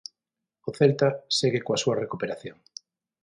[0.69, 2.57] O Celta segue coa súa recuperación.